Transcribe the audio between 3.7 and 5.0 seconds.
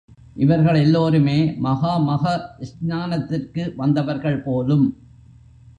வந்தவர்கள் போலும்.